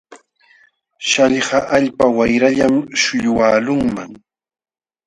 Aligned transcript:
Śhllqa 1.09 1.59
allpa 1.77 2.05
wayrallam 2.17 2.75
śhullwaqlunman. 3.01 4.11